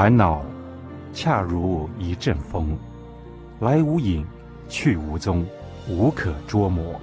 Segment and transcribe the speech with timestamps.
[0.00, 0.44] 烦恼，
[1.12, 2.78] 恰如一阵风，
[3.58, 4.24] 来无影，
[4.68, 5.44] 去无踪，
[5.88, 6.94] 无可捉摸。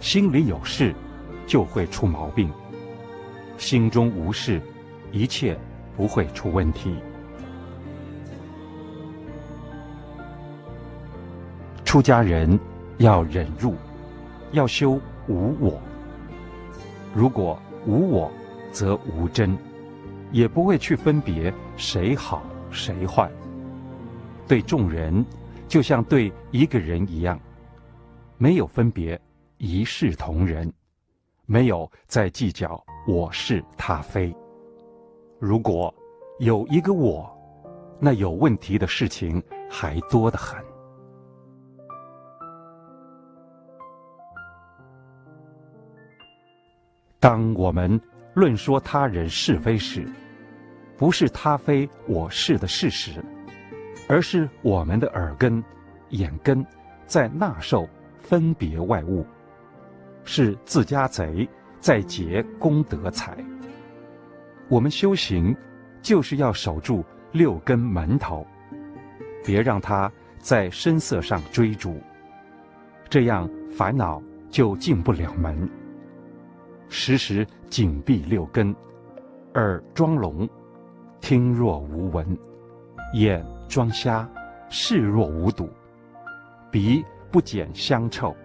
[0.00, 0.94] 心里有事，
[1.46, 2.48] 就会出毛病；
[3.58, 4.58] 心中无事，
[5.10, 5.54] 一切
[5.94, 6.96] 不会出问题。
[11.84, 12.58] 出家人
[12.96, 13.74] 要忍辱，
[14.52, 14.98] 要修
[15.28, 15.78] 无我。
[17.14, 18.32] 如果无我，
[18.72, 19.54] 则无真，
[20.32, 23.30] 也不会去分别谁好谁坏。
[24.48, 25.24] 对众人，
[25.68, 27.38] 就像对一个人一样，
[28.38, 29.20] 没有分别，
[29.58, 30.70] 一视同仁，
[31.46, 34.34] 没有再计较我是他非。
[35.38, 35.94] 如果
[36.38, 37.30] 有一个我，
[38.00, 40.58] 那有问题的事情还多得很。
[47.20, 48.00] 当我们
[48.34, 50.06] 论说他人是非时，
[50.96, 53.22] 不是他非我是的事实，
[54.08, 55.62] 而是我们的耳根、
[56.10, 56.64] 眼根
[57.06, 57.88] 在纳受
[58.20, 59.26] 分别外物，
[60.24, 61.46] 是自家贼
[61.78, 63.36] 在劫功德财。
[64.68, 65.54] 我们修行
[66.00, 68.46] 就是要守住六根门头，
[69.44, 72.00] 别让它在声色上追逐，
[73.10, 75.68] 这样烦恼就进不了门。
[76.92, 78.72] 时时紧闭六根，
[79.54, 80.46] 耳装聋，
[81.22, 82.22] 听若无闻；
[83.14, 84.28] 眼装瞎，
[84.68, 85.64] 视若无睹；
[86.70, 88.36] 鼻不减香臭，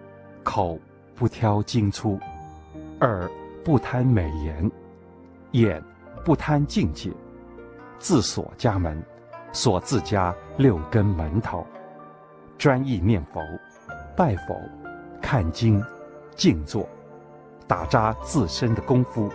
[0.42, 0.78] 口
[1.14, 2.18] 不挑精粗，
[3.00, 3.30] 耳
[3.62, 4.70] 不贪美言，
[5.52, 5.84] 眼
[6.24, 7.12] 不贪境界。
[7.98, 9.00] 自锁家门，
[9.52, 11.66] 锁自家六根门头，
[12.56, 13.42] 专意念佛、
[14.16, 14.58] 拜佛、
[15.20, 15.84] 看经、
[16.34, 16.88] 静坐。
[17.68, 19.30] 打扎自身的功夫，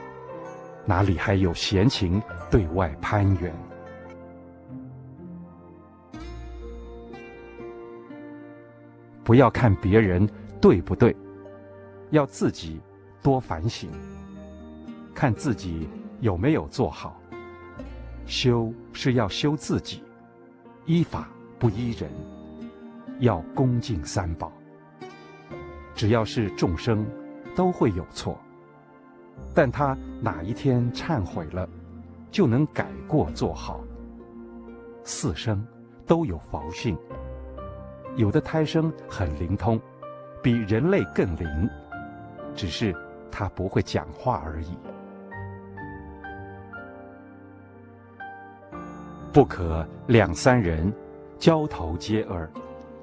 [0.85, 3.53] 哪里还有闲情对外攀缘？
[9.23, 10.27] 不要看别人
[10.59, 11.15] 对不对，
[12.09, 12.81] 要自己
[13.21, 13.87] 多反省，
[15.13, 15.87] 看自己
[16.19, 17.21] 有没有做好。
[18.25, 20.03] 修是要修自己，
[20.85, 21.29] 依法
[21.59, 22.09] 不依人，
[23.19, 24.51] 要恭敬三宝。
[25.93, 27.05] 只要是众生。
[27.55, 28.37] 都会有错，
[29.53, 31.67] 但他哪一天忏悔了，
[32.31, 33.81] 就能改过做好。
[35.03, 35.65] 四生
[36.07, 36.97] 都有佛性，
[38.15, 39.79] 有的胎生很灵通，
[40.41, 41.69] 比人类更灵，
[42.55, 42.95] 只是
[43.29, 44.77] 他不会讲话而已。
[49.31, 50.93] 不可两三人
[51.39, 52.49] 交头接耳，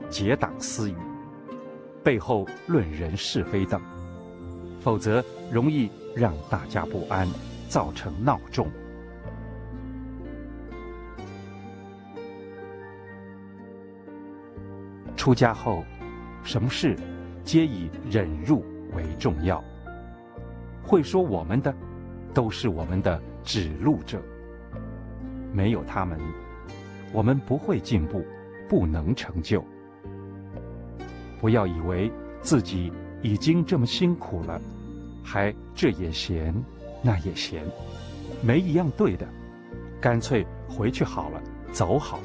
[0.08, 0.96] 结党私语，
[2.04, 3.80] 背后论人是非等。
[4.80, 7.28] 否则容易让大家不安，
[7.68, 8.66] 造成闹众。
[15.16, 15.84] 出家后，
[16.42, 16.96] 什么事
[17.44, 18.64] 皆以忍辱
[18.94, 19.62] 为重要。
[20.82, 21.74] 会说我们的，
[22.32, 24.20] 都是我们的指路者。
[25.52, 26.18] 没有他们，
[27.12, 28.24] 我们不会进步，
[28.66, 29.62] 不能成就。
[31.38, 32.90] 不要以为自己。
[33.22, 34.60] 已经这么辛苦了，
[35.22, 36.54] 还这也嫌，
[37.02, 37.62] 那也嫌，
[38.42, 39.26] 没一样对的，
[40.00, 41.42] 干脆回去好了，
[41.72, 42.24] 走好了。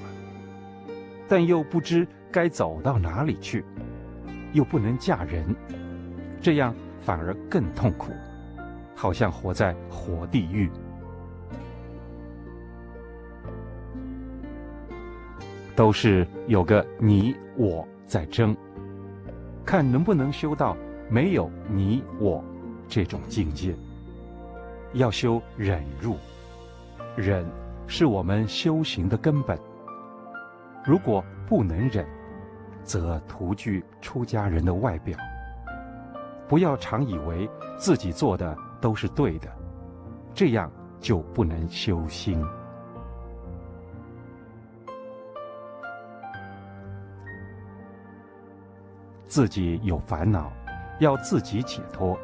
[1.27, 3.65] 但又不知该走到哪里去，
[4.53, 5.43] 又不能嫁人，
[6.41, 8.11] 这样反而更痛苦，
[8.95, 10.69] 好像活在火地狱。
[15.75, 18.55] 都是有个你我在争，
[19.65, 20.77] 看能不能修到。
[21.09, 22.43] 没有你我
[22.87, 23.75] 这种境界，
[24.93, 26.17] 要修忍辱，
[27.15, 27.45] 忍
[27.87, 29.57] 是我们修行的根本。
[30.83, 32.05] 如果不能忍，
[32.83, 35.17] 则徒具出家人的外表。
[36.47, 39.47] 不要常以为自己做的都是对的，
[40.33, 42.43] 这样就不能修心。
[49.27, 50.51] 自己有烦恼。
[50.99, 52.17] 要自己解脱，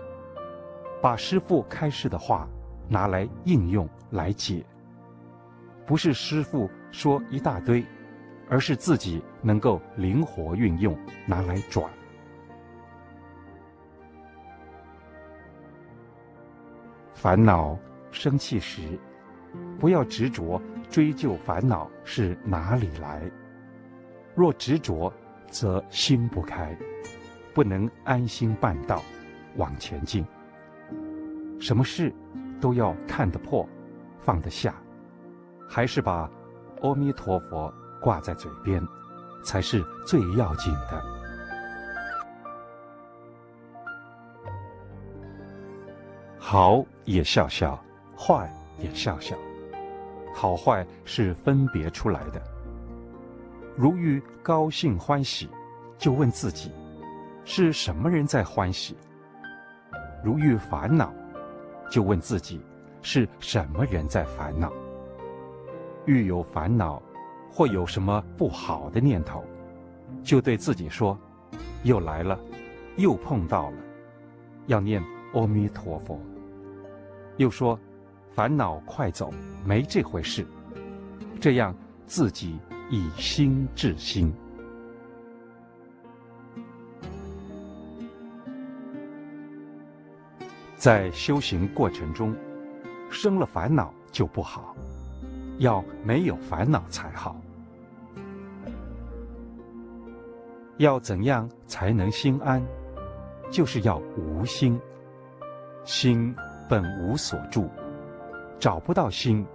[1.01, 2.47] 把师父开示的话
[2.88, 4.65] 拿来应用来解，
[5.85, 7.85] 不是师父说一大堆，
[8.50, 11.89] 而是自己能够灵活运用拿来转。
[17.13, 17.77] 烦恼
[18.09, 18.97] 生气时，
[19.79, 23.21] 不要执着追究烦恼是哪里来，
[24.33, 25.12] 若执着，
[25.50, 26.75] 则心不开。
[27.53, 29.01] 不能安心办道，
[29.57, 30.25] 往前进。
[31.59, 32.13] 什么事
[32.59, 33.68] 都要看得破，
[34.21, 34.75] 放得下，
[35.69, 36.30] 还是把
[36.81, 37.71] 阿弥陀佛
[38.01, 38.81] 挂在嘴边，
[39.44, 41.01] 才是最要紧的。
[46.38, 47.81] 好也笑笑，
[48.18, 49.38] 坏也笑笑，
[50.33, 52.42] 好坏是分别出来的。
[53.77, 55.47] 如遇高兴欢喜，
[55.97, 56.71] 就问自己，
[57.43, 58.95] 是什么人在欢喜？
[60.23, 61.11] 如遇烦恼，
[61.89, 62.61] 就问自己，
[63.01, 64.71] 是什么人在烦恼？
[66.05, 67.01] 遇有烦恼，
[67.51, 69.43] 或有什么不好的念头，
[70.23, 71.17] 就对自己说
[71.83, 72.39] ：“又来了，
[72.97, 73.77] 又碰到了，
[74.67, 75.03] 要念
[75.33, 76.19] 阿弥陀佛。”
[77.37, 77.79] 又说
[78.35, 79.31] ：“烦恼快走，
[79.65, 80.45] 没这回事。”
[81.41, 82.59] 这样自己
[82.91, 84.31] 以心治心。
[90.81, 92.36] 在修行过程中，
[93.12, 94.75] 生了烦恼就不好。
[95.60, 97.39] 要没有烦恼才好。
[100.78, 102.60] 要怎样才能心安？
[103.51, 104.81] 就是要无心。
[105.83, 106.36] 心
[106.68, 107.69] 本无所住，
[108.57, 109.45] 找不到心。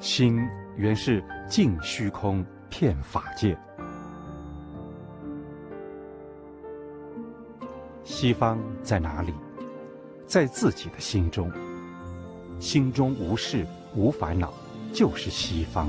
[0.00, 0.40] 心
[0.78, 3.54] 原是尽虚空遍法界。
[8.02, 9.34] 西方在哪里？
[10.28, 11.50] 在自己的心中。
[12.60, 13.66] 心中无事，
[13.96, 14.52] 无烦恼。
[14.92, 15.88] 就是西方。